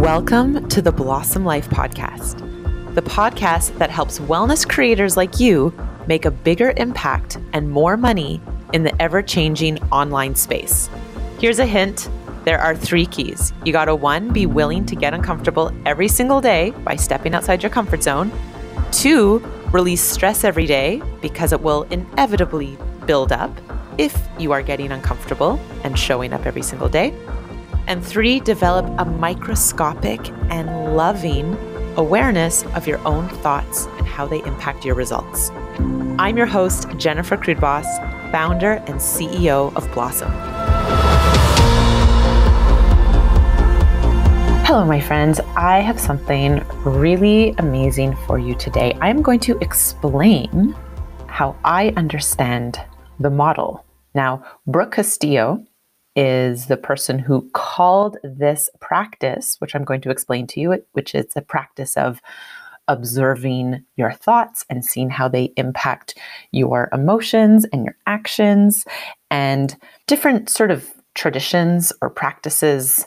[0.00, 2.38] Welcome to the Blossom Life Podcast,
[2.94, 5.74] the podcast that helps wellness creators like you
[6.06, 8.40] make a bigger impact and more money
[8.72, 10.88] in the ever changing online space.
[11.38, 12.08] Here's a hint
[12.46, 13.52] there are three keys.
[13.66, 17.68] You gotta one, be willing to get uncomfortable every single day by stepping outside your
[17.68, 18.32] comfort zone.
[18.92, 19.40] Two,
[19.70, 23.50] release stress every day because it will inevitably build up
[23.98, 27.12] if you are getting uncomfortable and showing up every single day.
[27.86, 31.56] And three, develop a microscopic and loving
[31.96, 35.50] awareness of your own thoughts and how they impact your results.
[36.18, 37.86] I'm your host, Jennifer Krudbos,
[38.30, 40.30] founder and CEO of Blossom.
[44.64, 45.40] Hello, my friends.
[45.56, 48.96] I have something really amazing for you today.
[49.00, 50.76] I'm going to explain
[51.26, 52.80] how I understand
[53.18, 53.84] the model.
[54.14, 55.64] Now, Brooke Castillo
[56.16, 61.14] is the person who called this practice, which I'm going to explain to you, which
[61.14, 62.20] is a practice of
[62.88, 66.18] observing your thoughts and seeing how they impact
[66.50, 68.84] your emotions and your actions.
[69.30, 69.76] And
[70.08, 73.06] different sort of traditions or practices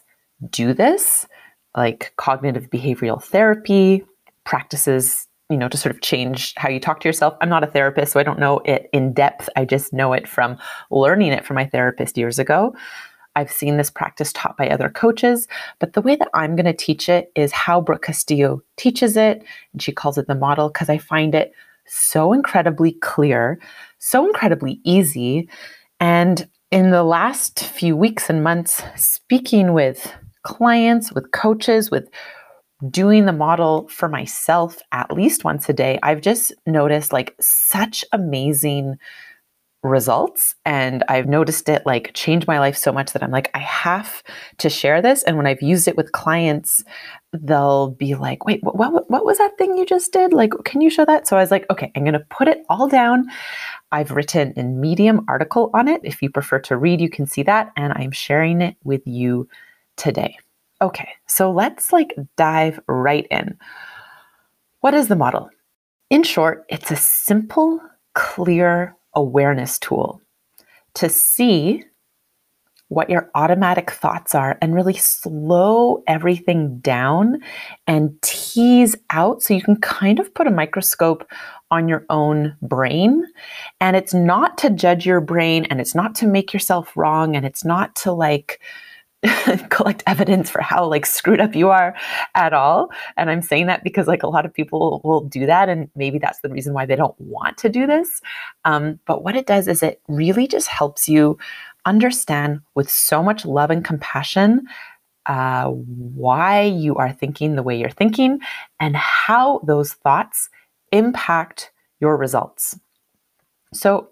[0.50, 1.28] do this,
[1.76, 4.06] like cognitive behavioral therapy,
[4.46, 7.36] practices you know, to sort of change how you talk to yourself.
[7.40, 9.48] I'm not a therapist, so I don't know it in depth.
[9.56, 10.58] I just know it from
[10.90, 12.76] learning it from my therapist years ago.
[13.36, 16.74] I've seen this practice taught by other coaches, but the way that I'm going to
[16.74, 19.44] teach it is how Brooke Castillo teaches it.
[19.74, 21.54] And she calls it the model because I find it
[21.86, 23.60] so incredibly clear,
[24.00, 25.48] so incredibly easy.
[26.00, 32.10] And in the last few weeks and months, speaking with clients, with coaches, with
[32.90, 38.04] doing the model for myself at least once a day, I've just noticed like such
[38.12, 38.98] amazing
[39.84, 40.56] results.
[40.66, 44.24] And I've noticed it like change my life so much that I'm like, I have
[44.60, 45.24] to share this.
[45.24, 46.84] And when I've used it with clients,
[47.34, 50.32] they'll be like, wait, what, what, what was that thing you just did?
[50.32, 51.28] Like, can you show that?
[51.28, 53.28] So I was like, okay, I'm going to put it all down.
[53.92, 56.00] I've written a Medium article on it.
[56.04, 57.72] If you prefer to read, you can see that.
[57.76, 59.50] And I'm sharing it with you
[59.98, 60.38] today.
[60.84, 63.58] Okay, so let's like dive right in.
[64.82, 65.50] What is the model?
[66.10, 67.80] In short, it's a simple,
[68.16, 70.22] clear awareness tool
[70.96, 71.86] to see
[72.90, 77.42] what your automatic thoughts are and really slow everything down
[77.88, 81.26] and tease out so you can kind of put a microscope
[81.72, 83.26] on your own brain.
[83.80, 87.46] And it's not to judge your brain and it's not to make yourself wrong and
[87.46, 88.60] it's not to like,
[89.70, 91.96] collect evidence for how like screwed up you are
[92.36, 92.92] at all.
[93.18, 96.20] And i'm saying that because like a lot of people will do that and maybe
[96.20, 98.22] that's the reason why they don't want to do this.
[98.66, 101.38] Um, but what it does is it really just helps you
[101.86, 104.68] understand with so much love and compassion
[105.26, 108.40] uh, why you are thinking the way you're thinking
[108.80, 110.50] and how those thoughts
[110.92, 112.78] impact your results.
[113.74, 114.10] So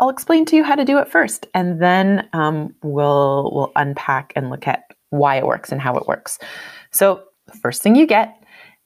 [0.00, 4.32] I'll explain to you how to do it first, and then um, we'll we'll unpack
[4.36, 6.38] and look at why it works and how it works.
[6.90, 8.42] So the first thing you get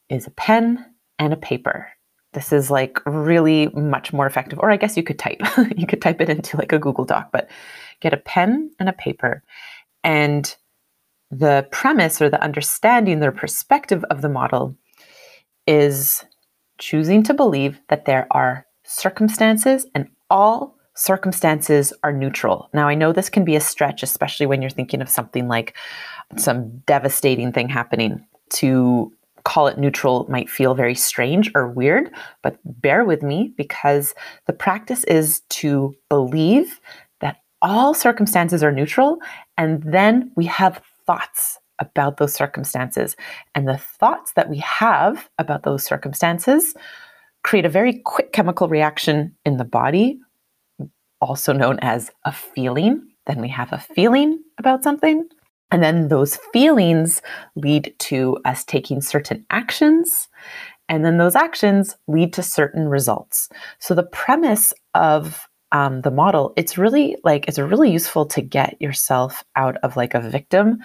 [0.08, 0.84] is a pen
[1.18, 1.88] and a paper.
[2.34, 5.40] This is like really much more effective, or I guess you could type.
[5.76, 7.48] you could type it into like a Google Doc, but
[8.00, 9.42] get a pen and a paper.
[10.04, 10.54] And
[11.30, 14.76] the premise or the understanding, the perspective of the model
[15.66, 16.24] is
[16.78, 22.68] choosing to believe that there are circumstances and all circumstances are neutral.
[22.74, 25.76] Now, I know this can be a stretch, especially when you're thinking of something like
[26.36, 28.24] some devastating thing happening.
[28.54, 29.12] To
[29.44, 32.10] call it neutral might feel very strange or weird,
[32.42, 34.12] but bear with me because
[34.46, 36.80] the practice is to believe
[37.20, 39.18] that all circumstances are neutral,
[39.56, 43.14] and then we have thoughts about those circumstances.
[43.54, 46.74] And the thoughts that we have about those circumstances
[47.44, 50.18] create a very quick chemical reaction in the body
[51.20, 53.06] also known as a feeling.
[53.26, 55.28] Then we have a feeling about something.
[55.70, 57.20] And then those feelings
[57.56, 60.28] lead to us taking certain actions.
[60.88, 63.48] And then those actions lead to certain results.
[63.78, 68.80] So the premise of um, the model, it's really like it's really useful to get
[68.80, 70.78] yourself out of like a victim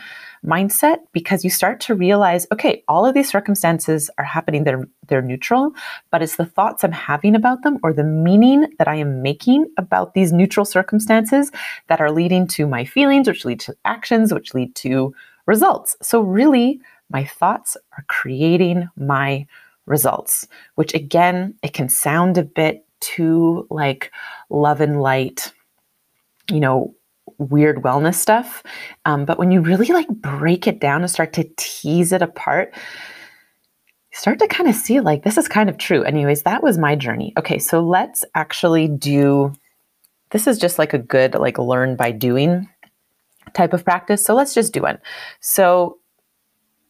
[0.45, 4.65] mindset because you start to realize, okay, all of these circumstances are happening.
[4.65, 5.73] They're they're neutral,
[6.11, 9.67] but it's the thoughts I'm having about them or the meaning that I am making
[9.77, 11.51] about these neutral circumstances
[11.87, 15.15] that are leading to my feelings, which lead to actions, which lead to
[15.45, 15.95] results.
[16.01, 19.45] So really, my thoughts are creating my
[19.85, 24.11] results, which again, it can sound a bit too like
[24.49, 25.53] love and light,
[26.49, 26.95] you know,
[27.37, 28.63] weird wellness stuff.
[29.05, 32.73] Um, but when you really like break it down and start to tease it apart,
[32.73, 36.03] you start to kind of see like this is kind of true.
[36.03, 37.33] Anyways, that was my journey.
[37.37, 39.53] Okay, so let's actually do
[40.31, 42.67] this is just like a good like learn by doing
[43.53, 44.23] type of practice.
[44.23, 44.97] So let's just do one.
[45.41, 45.99] So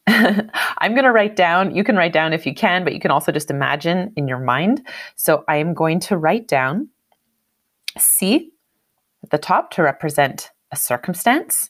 [0.08, 3.12] I'm going to write down, you can write down if you can, but you can
[3.12, 4.86] also just imagine in your mind.
[5.16, 6.90] So I am going to write down
[7.98, 8.52] C
[9.24, 11.70] at the top to represent a circumstance.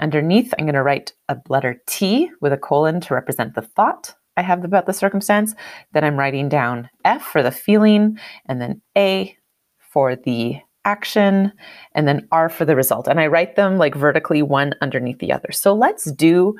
[0.00, 4.14] Underneath, I'm going to write a letter T with a colon to represent the thought
[4.36, 5.54] I have about the circumstance.
[5.92, 9.36] Then I'm writing down F for the feeling, and then A
[9.80, 11.52] for the action,
[11.94, 13.08] and then R for the result.
[13.08, 15.50] And I write them like vertically one underneath the other.
[15.50, 16.56] So let's do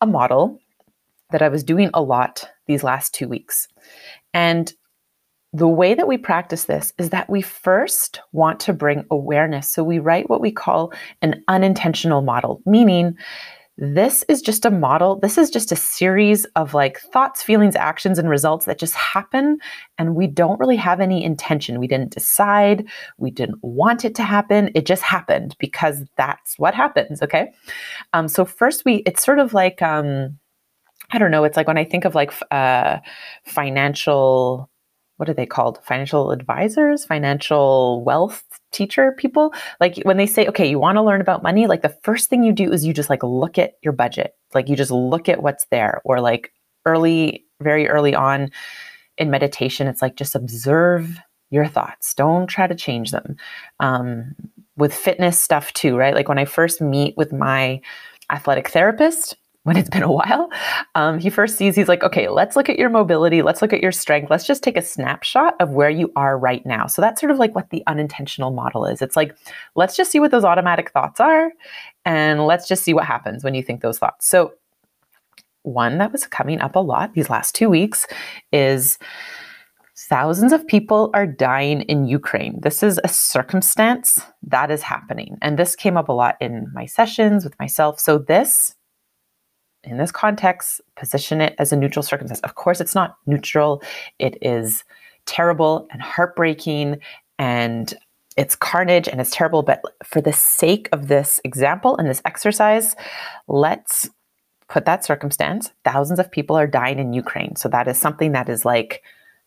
[0.00, 0.58] a model
[1.30, 3.68] that I was doing a lot these last two weeks.
[4.34, 4.72] And
[5.52, 9.68] the way that we practice this is that we first want to bring awareness.
[9.68, 10.92] So we write what we call
[11.22, 13.16] an unintentional model, meaning
[13.80, 15.18] this is just a model.
[15.18, 19.58] This is just a series of like thoughts, feelings, actions, and results that just happen.
[19.96, 21.80] And we don't really have any intention.
[21.80, 22.86] We didn't decide.
[23.16, 24.70] We didn't want it to happen.
[24.74, 27.22] It just happened because that's what happens.
[27.22, 27.52] Okay.
[28.12, 30.38] Um, so, first, we, it's sort of like, um,
[31.10, 32.98] I don't know, it's like when I think of like uh,
[33.44, 34.70] financial
[35.16, 35.84] what are they called?
[35.84, 38.42] Financial advisors, financial wealth
[38.72, 39.52] teacher people.
[39.80, 42.42] Like when they say, okay, you want to learn about money, like the first thing
[42.42, 44.34] you do is you just like look at your budget.
[44.54, 46.00] Like you just look at what's there.
[46.04, 46.52] Or like
[46.86, 48.50] early, very early on
[49.18, 51.18] in meditation, it's like just observe
[51.50, 52.14] your thoughts.
[52.14, 53.36] Don't try to change them.
[53.80, 54.34] Um,
[54.76, 56.14] with fitness stuff too, right?
[56.14, 57.80] Like when I first meet with my
[58.30, 60.48] athletic therapist, when it's been a while,
[60.94, 63.42] um, he first sees, he's like, okay, let's look at your mobility.
[63.42, 64.30] Let's look at your strength.
[64.30, 66.86] Let's just take a snapshot of where you are right now.
[66.86, 69.02] So that's sort of like what the unintentional model is.
[69.02, 69.36] It's like,
[69.74, 71.52] let's just see what those automatic thoughts are
[72.06, 74.26] and let's just see what happens when you think those thoughts.
[74.26, 74.54] So,
[75.62, 78.06] one that was coming up a lot these last two weeks
[78.50, 78.98] is
[80.08, 82.58] thousands of people are dying in Ukraine.
[82.62, 85.36] This is a circumstance that is happening.
[85.42, 88.00] And this came up a lot in my sessions with myself.
[88.00, 88.74] So, this
[89.84, 92.40] in this context, position it as a neutral circumstance.
[92.40, 93.82] Of course, it's not neutral.
[94.18, 94.84] It is
[95.26, 96.98] terrible and heartbreaking
[97.38, 97.94] and
[98.36, 99.62] it's carnage and it's terrible.
[99.62, 102.94] But for the sake of this example and this exercise,
[103.48, 104.08] let's
[104.68, 105.72] put that circumstance.
[105.84, 107.56] Thousands of people are dying in Ukraine.
[107.56, 109.02] So that is something that is like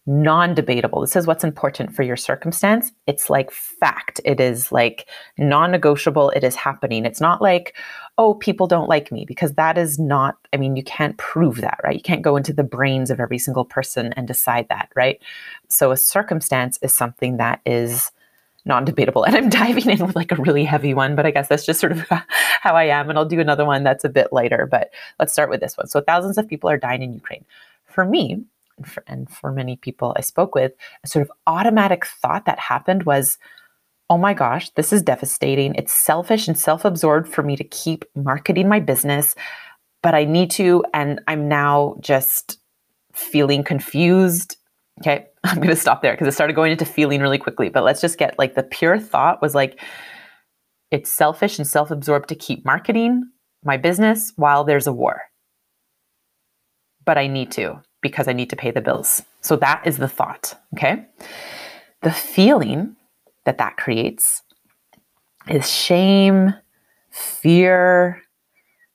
[0.05, 1.01] non debatable.
[1.01, 2.91] This is what's important for your circumstance.
[3.07, 4.19] It's like fact.
[4.25, 5.07] It is like
[5.37, 6.29] non negotiable.
[6.31, 7.05] It is happening.
[7.05, 7.75] It's not like,
[8.17, 11.79] oh, people don't like me, because that is not, I mean, you can't prove that,
[11.83, 11.95] right?
[11.95, 15.19] You can't go into the brains of every single person and decide that, right?
[15.67, 18.11] So a circumstance is something that is
[18.65, 19.23] non debatable.
[19.27, 21.79] And I'm diving in with like a really heavy one, but I guess that's just
[21.79, 22.05] sort of
[22.61, 23.09] how I am.
[23.09, 25.87] And I'll do another one that's a bit lighter, but let's start with this one.
[25.87, 27.45] So thousands of people are dying in Ukraine.
[27.87, 28.43] For me,
[28.77, 30.73] and for, and for many people I spoke with,
[31.03, 33.37] a sort of automatic thought that happened was,
[34.09, 35.75] oh my gosh, this is devastating.
[35.75, 39.35] It's selfish and self absorbed for me to keep marketing my business,
[40.01, 40.83] but I need to.
[40.93, 42.59] And I'm now just
[43.13, 44.57] feeling confused.
[45.01, 47.69] Okay, I'm going to stop there because it started going into feeling really quickly.
[47.69, 49.79] But let's just get like the pure thought was like,
[50.91, 53.29] it's selfish and self absorbed to keep marketing
[53.63, 55.21] my business while there's a war.
[57.05, 59.23] But I need to because I need to pay the bills.
[59.41, 61.05] So that is the thought, okay?
[62.01, 62.95] The feeling
[63.45, 64.43] that that creates
[65.47, 66.53] is shame,
[67.09, 68.21] fear,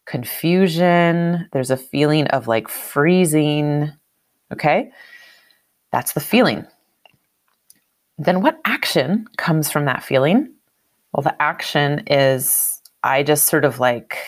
[0.06, 1.48] confusion.
[1.52, 3.92] There's a feeling of like freezing,
[4.52, 4.90] okay?
[5.92, 6.66] That's the feeling.
[8.16, 10.52] Then what action comes from that feeling?
[11.12, 14.18] Well, the action is I just sort of like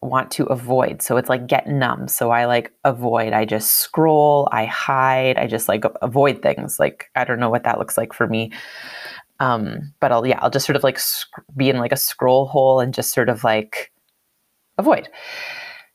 [0.00, 1.02] want to avoid.
[1.02, 2.08] So it's like get numb.
[2.08, 3.32] So I like avoid.
[3.32, 6.78] I just scroll, I hide, I just like avoid things.
[6.78, 8.52] Like I don't know what that looks like for me.
[9.40, 12.46] Um, but I'll yeah, I'll just sort of like sc- be in like a scroll
[12.46, 13.92] hole and just sort of like
[14.78, 15.08] avoid.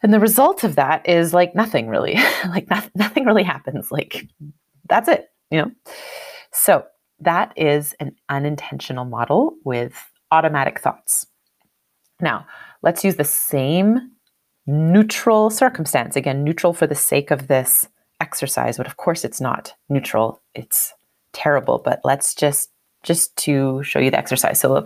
[0.04, 2.16] And the result of that is like nothing really.
[2.50, 3.92] like not, nothing really happens.
[3.92, 4.28] Like
[4.90, 5.72] that's it, you know.
[6.52, 6.86] So
[7.20, 9.94] that is an unintentional model with
[10.32, 11.26] automatic thoughts.
[12.20, 12.46] Now,
[12.82, 14.12] let's use the same
[14.66, 16.16] neutral circumstance.
[16.16, 17.88] Again, neutral for the sake of this
[18.20, 20.42] exercise, but of course it's not neutral.
[20.54, 20.94] It's
[21.34, 22.70] terrible, but let's just
[23.04, 24.60] just to show you the exercise.
[24.60, 24.86] So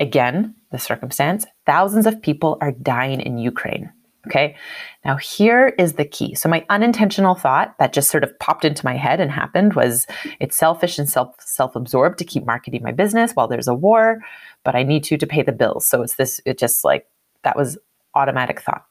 [0.00, 3.92] again, the circumstance, thousands of people are dying in Ukraine.
[4.26, 4.56] Okay.
[5.04, 6.34] Now, here is the key.
[6.34, 10.06] So, my unintentional thought that just sort of popped into my head and happened was
[10.40, 14.22] it's selfish and self self absorbed to keep marketing my business while there's a war,
[14.62, 15.86] but I need to to pay the bills.
[15.86, 17.06] So, it's this, it just like
[17.42, 17.76] that was
[18.14, 18.86] automatic thought.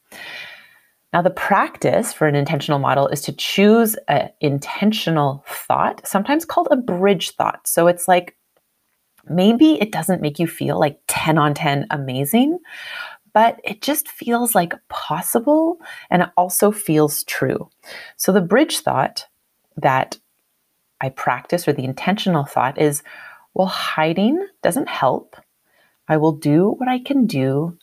[1.14, 6.68] Now, the practice for an intentional model is to choose an intentional thought, sometimes called
[6.72, 7.68] a bridge thought.
[7.68, 8.36] So it's like
[9.30, 12.60] maybe it doesn't make you feel like 10 on 10 amazing,
[13.34, 17.70] but it just feels like possible and it also feels true.
[18.18, 19.28] So the bridge thought
[19.78, 20.20] that
[21.02, 23.04] I practice or the intentional thought is
[23.54, 25.36] well, hiding doesn't help.
[26.08, 27.78] I will do what I can do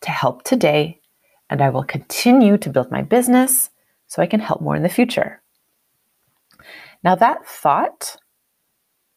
[0.00, 1.00] to help today
[1.50, 3.70] and I will continue to build my business
[4.06, 5.42] so I can help more in the future.
[7.04, 8.16] Now, that thought,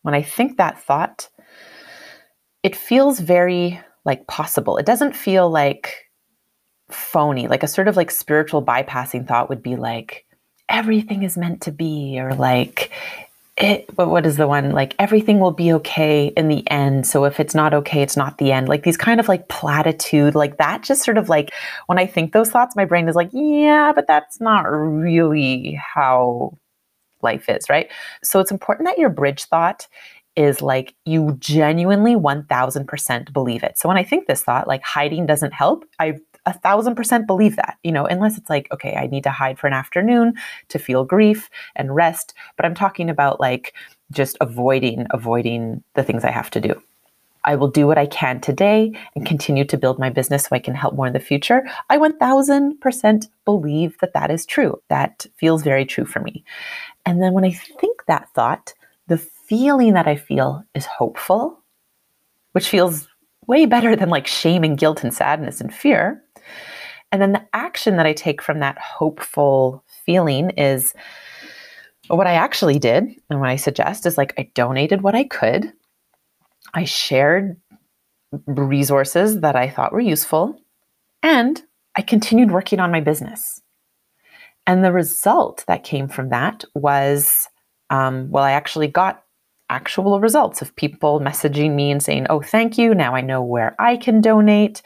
[0.01, 1.29] when I think that thought,
[2.63, 4.77] it feels very like possible.
[4.77, 6.10] It doesn't feel like
[6.89, 10.25] phony, like a sort of like spiritual bypassing thought would be like,
[10.70, 12.91] everything is meant to be, or like,
[13.58, 17.39] it what is the one like everything will be okay in the end so if
[17.39, 20.81] it's not okay it's not the end like these kind of like platitude like that
[20.81, 21.53] just sort of like
[21.88, 26.58] when i think those thoughts my brain is like yeah but that's not really how
[27.24, 27.90] life is right
[28.24, 29.88] so it's important that your bridge thought
[30.38, 35.25] is like you genuinely 1000% believe it so when i think this thought like hiding
[35.25, 36.13] doesn't help i
[36.46, 39.60] a thousand percent believe that, you know, unless it's like, okay, I need to hide
[39.60, 40.34] for an afternoon
[40.70, 42.34] to feel grief and rest.
[42.58, 43.74] But I'm talking about like
[44.12, 46.82] just avoiding, avoiding the things I have to do.
[47.44, 50.60] I will do what I can today and continue to build my business so I
[50.60, 51.68] can help more in the future.
[51.90, 54.80] I 1000% believe that that is true.
[54.90, 56.44] That feels very true for me.
[57.05, 58.74] And then when I think that thought,
[59.08, 61.60] the feeling that I feel is hopeful,
[62.53, 63.08] which feels
[63.48, 66.24] way better than like shame and guilt and sadness and fear.
[67.12, 70.93] And then the action that I take from that hopeful feeling is
[72.08, 75.74] what I actually did and what I suggest is like I donated what I could.
[76.74, 77.58] I shared
[78.46, 80.58] resources that I thought were useful
[81.22, 81.62] and
[81.96, 83.62] I continued working on my business.
[84.68, 87.48] And the result that came from that was
[87.91, 89.24] um, well, I actually got
[89.70, 92.96] actual results of people messaging me and saying, "Oh, thank you.
[92.96, 94.82] Now I know where I can donate."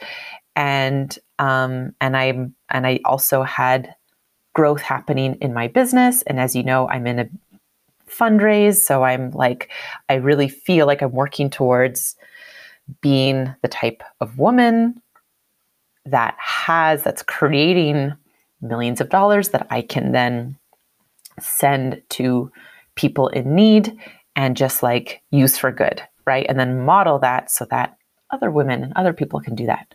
[0.56, 2.28] And um, and I
[2.70, 3.94] and I also had
[4.54, 6.22] growth happening in my business.
[6.22, 7.28] And as you know, I'm in a
[8.10, 9.70] fundraise, so I'm like,
[10.08, 12.16] I really feel like I'm working towards
[13.00, 15.00] being the type of woman
[16.06, 18.14] that has that's creating
[18.68, 20.56] millions of dollars that I can then
[21.40, 22.50] send to
[22.94, 23.96] people in need
[24.34, 26.46] and just like use for good, right?
[26.48, 27.96] And then model that so that
[28.30, 29.94] other women and other people can do that.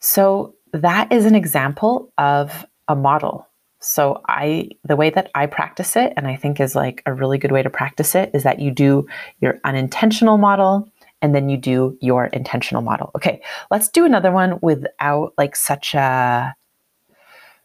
[0.00, 3.48] So that is an example of a model.
[3.80, 7.38] So I the way that I practice it and I think is like a really
[7.38, 9.06] good way to practice it is that you do
[9.40, 13.10] your unintentional model and then you do your intentional model.
[13.14, 16.54] Okay, let's do another one without like such a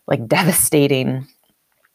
[0.10, 1.26] like devastating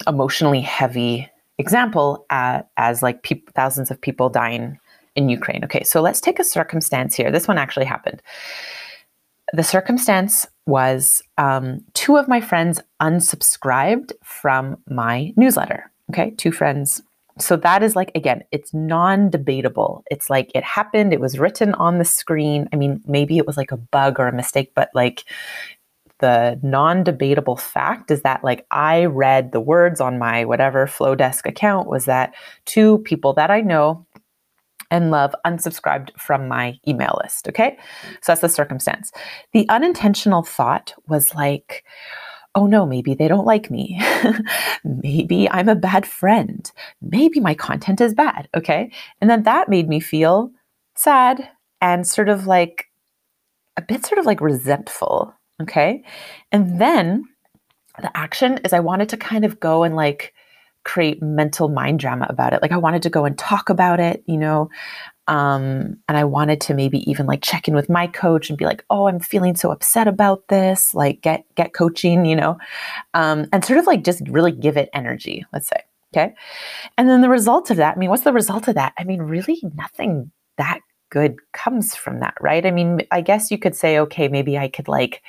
[0.06, 1.28] emotionally heavy
[1.58, 4.78] example uh, as like pe- thousands of people dying
[5.14, 5.62] in Ukraine.
[5.64, 7.30] Okay, so let's take a circumstance here.
[7.30, 8.22] This one actually happened
[9.52, 15.90] the circumstance was um, two of my friends unsubscribed from my newsletter.
[16.10, 17.02] Okay, two friends.
[17.38, 20.04] So that is like, again, it's non debatable.
[20.10, 22.68] It's like it happened, it was written on the screen.
[22.72, 25.24] I mean, maybe it was like a bug or a mistake, but like
[26.20, 31.46] the non debatable fact is that like I read the words on my whatever Flodesk
[31.46, 34.06] account was that two people that I know
[34.90, 37.48] and love unsubscribed from my email list.
[37.48, 37.76] Okay.
[38.22, 39.10] So that's the circumstance.
[39.52, 41.84] The unintentional thought was like,
[42.54, 44.00] oh no, maybe they don't like me.
[44.84, 46.70] maybe I'm a bad friend.
[47.02, 48.48] Maybe my content is bad.
[48.56, 48.92] Okay.
[49.20, 50.50] And then that made me feel
[50.94, 51.48] sad
[51.80, 52.86] and sort of like
[53.76, 55.34] a bit sort of like resentful.
[55.62, 56.02] Okay.
[56.52, 57.24] And then
[58.00, 60.34] the action is I wanted to kind of go and like,
[60.84, 62.60] create mental mind drama about it.
[62.60, 64.68] Like I wanted to go and talk about it, you know,
[65.26, 68.66] um, and I wanted to maybe even like check in with my coach and be
[68.66, 72.58] like, "Oh, I'm feeling so upset about this." Like get get coaching, you know,
[73.14, 75.46] um, and sort of like just really give it energy.
[75.52, 75.80] Let's say,
[76.14, 76.34] okay,
[76.98, 77.96] and then the result of that.
[77.96, 78.92] I mean, what's the result of that?
[78.98, 80.80] I mean, really nothing that
[81.10, 82.66] good comes from that, right?
[82.66, 85.22] I mean, I guess you could say, okay, maybe I could like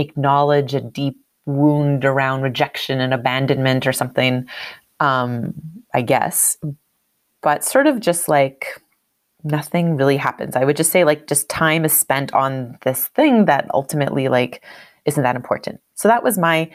[0.00, 1.16] acknowledge a deep
[1.46, 4.46] wound around rejection and abandonment or something
[5.00, 5.54] um,
[5.92, 6.56] I guess.
[7.42, 8.80] But sort of just like
[9.42, 10.54] nothing really happens.
[10.54, 14.62] I would just say like just time is spent on this thing that ultimately like
[15.06, 15.80] isn't that important.
[15.94, 16.70] So that was my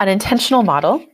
[0.00, 1.04] unintentional model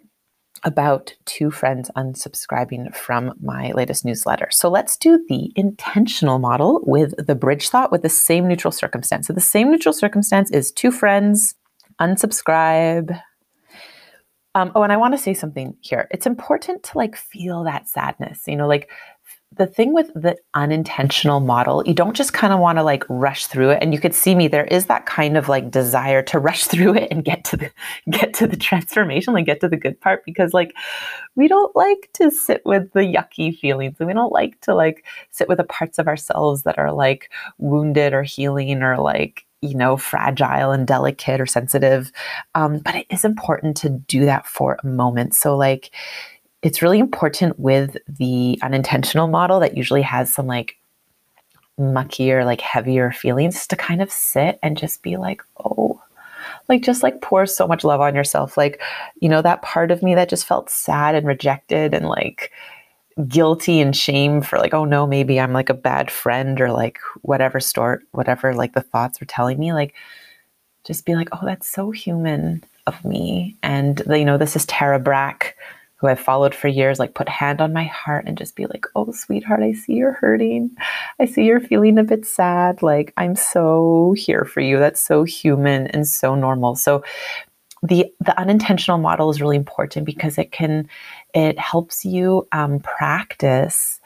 [0.64, 4.48] about two friends unsubscribing from my latest newsletter.
[4.50, 9.26] So let's do the intentional model with the bridge thought with the same neutral circumstance.
[9.26, 11.54] So the same neutral circumstance is two friends
[12.00, 13.18] unsubscribe.
[14.56, 16.08] Um, oh, and I want to say something here.
[16.10, 18.88] It's important to like feel that sadness, you know, like
[19.56, 23.46] the thing with the unintentional model, you don't just kind of want to like rush
[23.46, 23.78] through it.
[23.82, 26.94] And you could see me, there is that kind of like desire to rush through
[26.94, 27.70] it and get to the
[28.10, 30.74] get to the transformation, like get to the good part, because like
[31.34, 35.04] we don't like to sit with the yucky feelings and we don't like to like
[35.30, 39.74] sit with the parts of ourselves that are like wounded or healing or like you
[39.74, 42.12] know, fragile and delicate or sensitive.
[42.54, 45.34] Um, but it is important to do that for a moment.
[45.34, 45.90] So, like,
[46.64, 50.78] it's really important with the unintentional model that usually has some like
[51.78, 56.02] muckier, like heavier feelings to kind of sit and just be like, oh,
[56.70, 58.56] like just like pour so much love on yourself.
[58.56, 58.80] Like,
[59.20, 62.50] you know, that part of me that just felt sad and rejected and like
[63.28, 66.98] guilty and shame for like, oh no, maybe I'm like a bad friend or like
[67.20, 69.74] whatever store, whatever like the thoughts were telling me.
[69.74, 69.94] Like,
[70.84, 73.54] just be like, oh, that's so human of me.
[73.62, 75.54] And, you know, this is Tara Brach
[76.04, 78.84] who I've followed for years, like put hand on my heart and just be like,
[78.94, 80.70] "Oh, sweetheart, I see you're hurting.
[81.18, 82.82] I see you're feeling a bit sad.
[82.82, 84.78] Like I'm so here for you.
[84.78, 87.02] That's so human and so normal." So
[87.82, 90.88] the the unintentional model is really important because it can
[91.32, 93.98] it helps you um, practice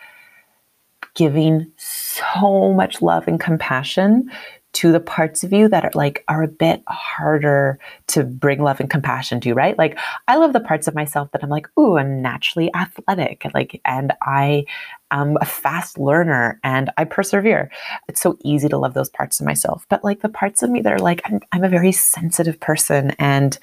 [1.15, 4.31] giving so much love and compassion
[4.79, 8.79] to the parts of you that are like are a bit harder to bring love
[8.79, 9.77] and compassion to, right?
[9.77, 13.81] Like I love the parts of myself that I'm like, ooh, I'm naturally athletic, like,
[13.85, 14.67] and I
[15.11, 17.71] am a fast learner and I persevere.
[18.09, 19.87] It's so easy to love those parts of myself.
[19.89, 23.11] But like the parts of me that are like, I'm, I'm a very sensitive person
[23.19, 23.59] and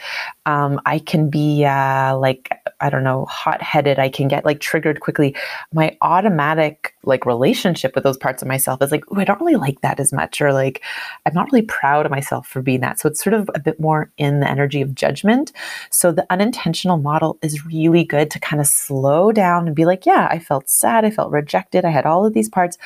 [0.45, 2.49] um, I can be uh, like,
[2.79, 3.99] I don't know, hot headed.
[3.99, 5.35] I can get like triggered quickly.
[5.73, 9.55] My automatic like relationship with those parts of myself is like, oh, I don't really
[9.55, 10.83] like that as much, or like,
[11.25, 12.99] I'm not really proud of myself for being that.
[12.99, 15.51] So it's sort of a bit more in the energy of judgment.
[15.91, 20.05] So the unintentional model is really good to kind of slow down and be like,
[20.05, 21.05] yeah, I felt sad.
[21.05, 21.85] I felt rejected.
[21.85, 22.77] I had all of these parts.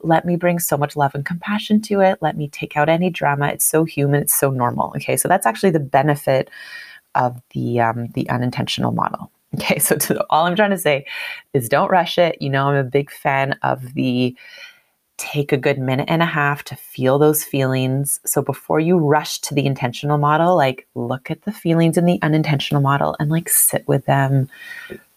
[0.00, 2.18] Let me bring so much love and compassion to it.
[2.20, 3.48] Let me take out any drama.
[3.48, 4.22] It's so human.
[4.22, 4.92] It's so normal.
[4.96, 5.16] Okay.
[5.16, 6.50] So that's actually the benefit
[7.14, 9.30] of the um, the unintentional model.
[9.54, 11.04] Okay, so to, all I'm trying to say
[11.52, 12.40] is don't rush it.
[12.40, 14.34] You know, I'm a big fan of the
[15.18, 18.18] take a good minute and a half to feel those feelings.
[18.24, 22.18] So before you rush to the intentional model, like look at the feelings in the
[22.22, 24.48] unintentional model and like sit with them,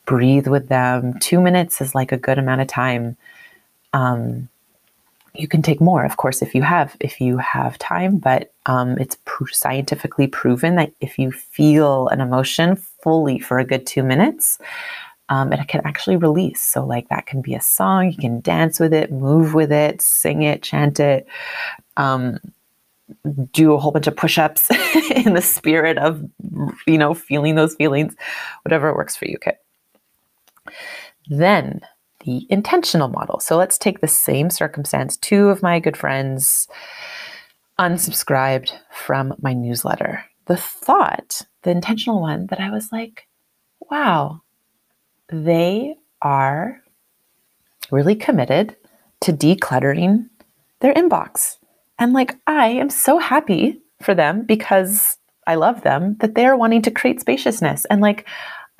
[0.05, 1.19] breathe with them.
[1.19, 3.17] Two minutes is like a good amount of time.
[3.93, 4.49] Um,
[5.33, 8.17] you can take more, of course, if you have if you have time.
[8.17, 13.65] But um, it's pr- scientifically proven that if you feel an emotion fully for a
[13.65, 14.59] good two minutes,
[15.29, 16.61] um, it can actually release.
[16.61, 20.01] So, like that can be a song, you can dance with it, move with it,
[20.01, 21.27] sing it, chant it,
[21.97, 22.39] um,
[23.51, 24.69] do a whole bunch of push ups
[25.15, 26.23] in the spirit of,
[26.87, 28.15] you know, feeling those feelings,
[28.63, 29.35] whatever works for you.
[29.35, 29.57] Okay.
[31.27, 31.81] Then
[32.25, 33.39] the intentional model.
[33.39, 35.17] So, let's take the same circumstance.
[35.17, 36.67] Two of my good friends
[37.79, 40.25] unsubscribed from my newsletter.
[40.45, 43.27] The thought, the intentional one, that I was like,
[43.89, 44.41] wow,
[45.29, 46.81] they are
[47.91, 48.75] really committed
[49.21, 50.29] to decluttering
[50.79, 51.57] their inbox.
[51.99, 56.81] And like, I am so happy for them because I love them that they're wanting
[56.83, 57.85] to create spaciousness.
[57.85, 58.27] And like,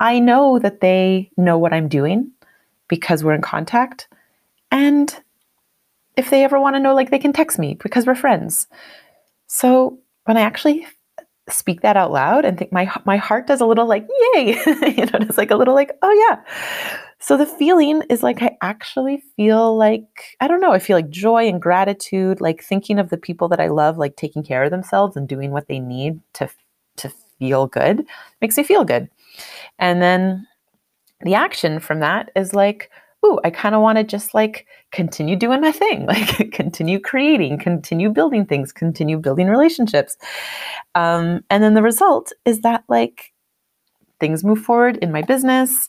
[0.00, 2.30] I know that they know what I'm doing
[2.88, 4.08] because we're in contact.
[4.70, 5.14] And
[6.16, 8.66] if they ever want to know, like, they can text me because we're friends.
[9.46, 10.86] So when I actually
[11.48, 15.06] speak that out loud and think my my heart does a little like yay you
[15.06, 16.42] know it's like a little like oh yeah
[17.20, 21.08] so the feeling is like i actually feel like i don't know i feel like
[21.08, 24.72] joy and gratitude like thinking of the people that i love like taking care of
[24.72, 26.50] themselves and doing what they need to
[26.96, 28.04] to feel good
[28.40, 29.08] makes me feel good
[29.78, 30.46] and then
[31.20, 32.90] the action from that is like
[33.26, 37.58] ooh, I kind of want to just like continue doing my thing, like continue creating,
[37.58, 40.16] continue building things, continue building relationships.
[40.94, 43.32] Um, and then the result is that like
[44.20, 45.88] things move forward in my business.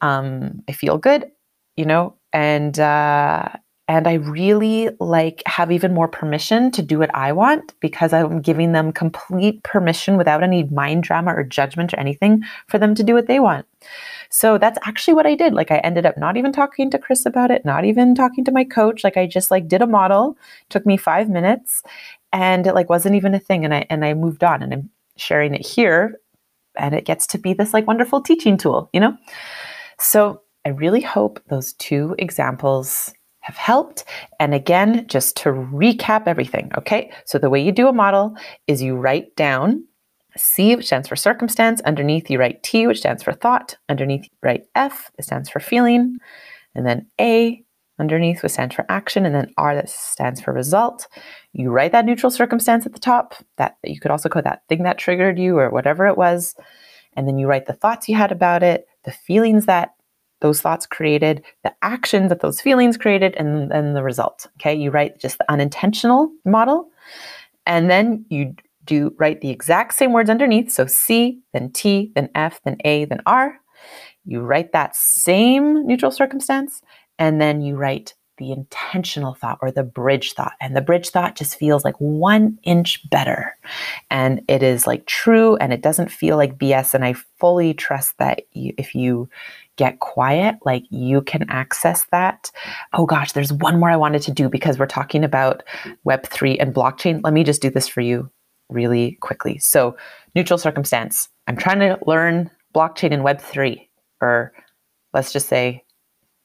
[0.00, 1.30] Um, I feel good,
[1.76, 3.48] you know, and uh,
[3.88, 8.42] and I really like have even more permission to do what I want because I'm
[8.42, 13.02] giving them complete permission without any mind drama or judgment or anything for them to
[13.02, 13.66] do what they want.
[14.28, 15.54] So that's actually what I did.
[15.54, 18.52] Like I ended up not even talking to Chris about it, not even talking to
[18.52, 19.02] my coach.
[19.02, 20.36] Like I just like did a model,
[20.68, 21.82] took me 5 minutes
[22.30, 24.90] and it like wasn't even a thing and I and I moved on and I'm
[25.16, 26.20] sharing it here
[26.76, 29.16] and it gets to be this like wonderful teaching tool, you know?
[29.98, 33.14] So I really hope those two examples
[33.48, 34.04] have helped.
[34.38, 37.10] And again, just to recap everything, okay?
[37.24, 39.86] So the way you do a model is you write down
[40.36, 41.80] C, which stands for circumstance.
[41.80, 43.74] Underneath, you write T, which stands for thought.
[43.88, 46.18] Underneath, you write F, that stands for feeling.
[46.74, 47.64] And then A,
[47.98, 49.24] underneath, which stands for action.
[49.24, 51.08] And then R, that stands for result.
[51.54, 53.34] You write that neutral circumstance at the top.
[53.56, 56.54] That you could also call that thing that triggered you or whatever it was.
[57.16, 59.92] And then you write the thoughts you had about it, the feelings that
[60.40, 64.46] those thoughts created, the actions that those feelings created, and then the result.
[64.58, 66.90] Okay, you write just the unintentional model,
[67.66, 70.72] and then you do write the exact same words underneath.
[70.72, 73.60] So C, then T, then F, then A, then R.
[74.24, 76.82] You write that same neutral circumstance,
[77.18, 80.54] and then you write the intentional thought or the bridge thought.
[80.60, 83.56] And the bridge thought just feels like one inch better.
[84.10, 86.94] And it is like true and it doesn't feel like BS.
[86.94, 89.28] And I fully trust that you, if you
[89.78, 92.50] get quiet, like you can access that.
[92.92, 95.62] Oh gosh, there's one more I wanted to do because we're talking about
[96.06, 97.20] Web3 and blockchain.
[97.24, 98.30] Let me just do this for you
[98.68, 99.58] really quickly.
[99.58, 99.96] So,
[100.34, 101.30] neutral circumstance.
[101.46, 103.88] I'm trying to learn blockchain and Web3,
[104.20, 104.52] or
[105.14, 105.84] let's just say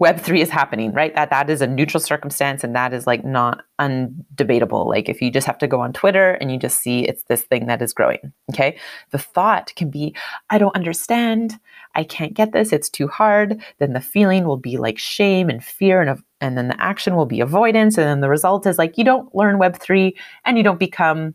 [0.04, 1.16] Web3 is happening, right?
[1.16, 4.86] That that is a neutral circumstance and that is like not undebatable.
[4.86, 7.44] Like if you just have to go on Twitter and you just see it's this
[7.44, 8.34] thing that is growing.
[8.52, 8.78] Okay.
[9.12, 10.14] The thought can be,
[10.50, 11.58] I don't understand.
[11.96, 12.74] I can't get this.
[12.74, 13.64] It's too hard.
[13.80, 17.26] Then the feeling will be like shame and fear and and then the action will
[17.26, 17.98] be avoidance.
[17.98, 20.14] And then the result is like you don't learn Web3
[20.44, 21.34] and you don't become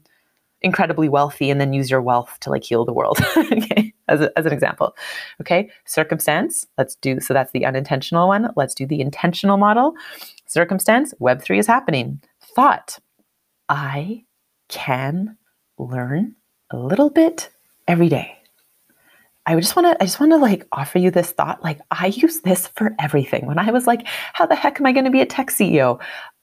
[0.60, 3.18] incredibly wealthy and then use your wealth to like heal the world.
[3.36, 4.96] okay, as, a, as an example.
[5.40, 8.50] Okay, circumstance, let's do, so that's the unintentional one.
[8.56, 9.94] Let's do the intentional model.
[10.46, 12.20] Circumstance, Web3 is happening.
[12.54, 12.98] Thought,
[13.68, 14.24] I
[14.68, 15.36] can
[15.78, 16.34] learn
[16.70, 17.50] a little bit
[17.86, 18.34] every day.
[19.46, 22.08] I just want to I just want to like offer you this thought like I
[22.08, 23.46] use this for everything.
[23.46, 25.98] When I was like how the heck am I going to be a tech CEO?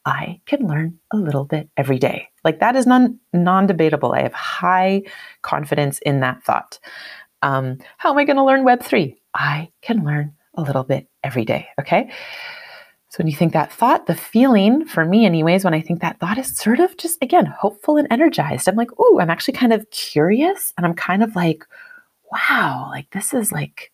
[0.07, 2.29] I can learn a little bit every day.
[2.43, 4.13] Like that is non non debatable.
[4.13, 5.03] I have high
[5.43, 6.79] confidence in that thought.
[7.41, 9.17] Um, how am I going to learn Web three?
[9.33, 11.67] I can learn a little bit every day.
[11.79, 12.09] Okay.
[13.09, 16.19] So when you think that thought, the feeling for me, anyways, when I think that
[16.19, 18.67] thought is sort of just again hopeful and energized.
[18.67, 21.65] I'm like, oh, I'm actually kind of curious, and I'm kind of like,
[22.31, 23.91] wow, like this is like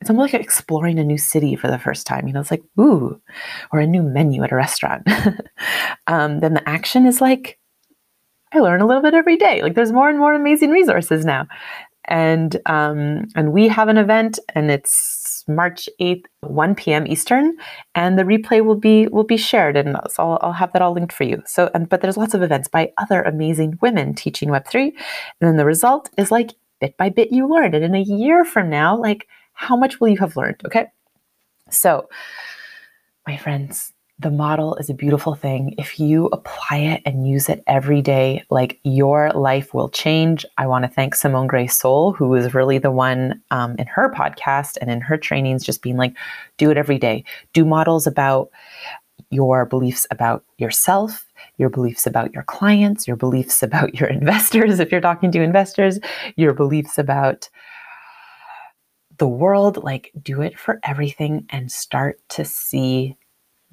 [0.00, 2.26] it's almost like exploring a new city for the first time.
[2.26, 3.20] You know, it's like, ooh,
[3.72, 5.08] or a new menu at a restaurant.
[6.06, 7.58] um, then the action is like,
[8.52, 9.62] I learn a little bit every day.
[9.62, 11.48] Like there's more and more amazing resources now.
[12.06, 17.06] And um, and we have an event and it's March 8th, 1 p.m.
[17.06, 17.56] Eastern,
[17.94, 20.92] and the replay will be will be shared and so I'll, I'll have that all
[20.92, 21.42] linked for you.
[21.46, 24.88] So and but there's lots of events by other amazing women teaching Web3.
[24.88, 24.94] And
[25.40, 27.74] then the result is like bit by bit you learn.
[27.74, 30.60] And in a year from now, like how much will you have learned?
[30.66, 30.86] Okay.
[31.70, 32.08] So,
[33.26, 35.74] my friends, the model is a beautiful thing.
[35.76, 40.46] If you apply it and use it every day, like your life will change.
[40.56, 44.12] I want to thank Simone Grace Seol, who is really the one um, in her
[44.12, 46.16] podcast and in her trainings, just being like,
[46.58, 47.24] do it every day.
[47.52, 48.50] Do models about
[49.30, 51.26] your beliefs about yourself,
[51.58, 55.98] your beliefs about your clients, your beliefs about your investors, if you're talking to investors,
[56.36, 57.50] your beliefs about
[59.18, 63.16] the world, like do it for everything and start to see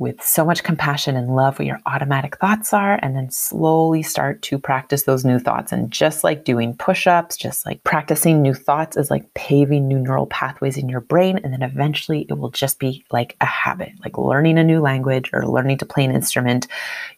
[0.02, 4.42] with so much compassion and love what your automatic thoughts are, and then slowly start
[4.42, 5.72] to practice those new thoughts.
[5.72, 10.00] And just like doing push ups, just like practicing new thoughts is like paving new
[10.00, 11.40] neural pathways in your brain.
[11.44, 15.30] And then eventually it will just be like a habit, like learning a new language
[15.34, 16.66] or learning to play an instrument.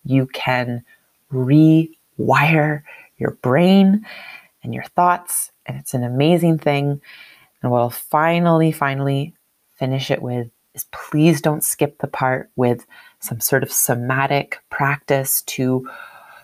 [0.03, 0.83] You can
[1.31, 2.83] rewire
[3.17, 4.05] your brain
[4.61, 6.99] and your thoughts, and it's an amazing thing.
[7.61, 9.35] And I'll finally, finally
[9.79, 12.85] finish it with is please don't skip the part with
[13.19, 15.89] some sort of somatic practice to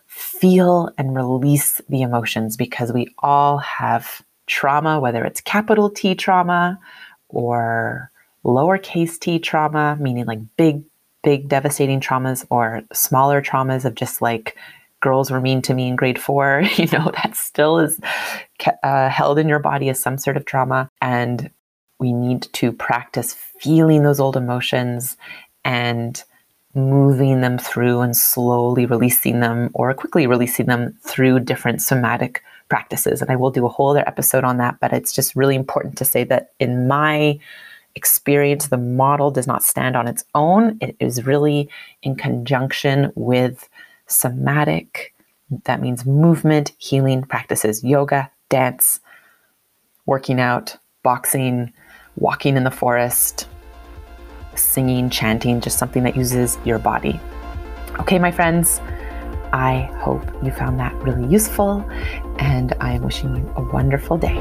[0.07, 6.79] feel and release the emotions because we all have trauma, whether it's capital T trauma
[7.29, 8.11] or
[8.43, 10.83] lowercase t trauma, meaning like big,
[11.23, 14.57] big devastating traumas, or smaller traumas of just like
[15.01, 17.99] girls were mean to me in grade four, you know, that still is
[18.83, 20.89] uh, held in your body as some sort of trauma.
[21.01, 21.49] And
[21.99, 25.17] we need to practice feeling those old emotions
[25.65, 26.23] and
[26.73, 33.21] moving them through and slowly releasing them or quickly releasing them through different somatic practices.
[33.21, 35.97] And I will do a whole other episode on that, but it's just really important
[35.97, 37.39] to say that in my
[37.95, 40.77] experience, the model does not stand on its own.
[40.79, 41.69] It is really
[42.03, 43.67] in conjunction with
[44.07, 45.13] somatic
[45.65, 48.99] That means movement, healing practices, yoga, dance,
[50.05, 51.73] working out, boxing,
[52.15, 53.47] walking in the forest,
[54.55, 57.19] singing, chanting, just something that uses your body.
[57.99, 58.81] Okay, my friends,
[59.51, 61.83] I hope you found that really useful,
[62.37, 64.37] and I am wishing you a wonderful day.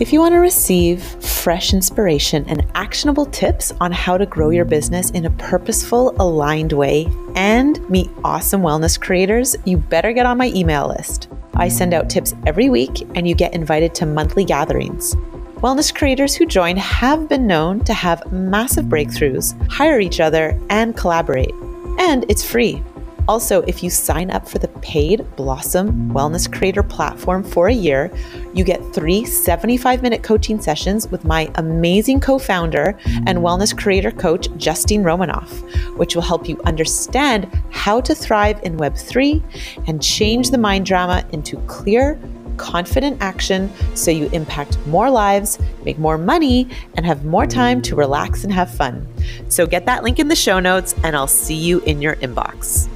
[0.00, 4.64] If you want to receive fresh inspiration and actionable tips on how to grow your
[4.64, 10.38] business in a purposeful, aligned way and meet awesome wellness creators, you better get on
[10.38, 11.28] my email list.
[11.52, 15.14] I send out tips every week and you get invited to monthly gatherings.
[15.56, 20.96] Wellness creators who join have been known to have massive breakthroughs, hire each other, and
[20.96, 21.52] collaborate.
[21.98, 22.82] And it's free.
[23.30, 28.10] Also, if you sign up for the paid Blossom Wellness Creator platform for a year,
[28.54, 34.10] you get three 75 minute coaching sessions with my amazing co founder and wellness creator
[34.10, 35.62] coach, Justine Romanoff,
[35.96, 39.40] which will help you understand how to thrive in Web3
[39.86, 42.18] and change the mind drama into clear,
[42.56, 47.94] confident action so you impact more lives, make more money, and have more time to
[47.94, 49.06] relax and have fun.
[49.48, 52.88] So get that link in the show notes, and I'll see you in your inbox.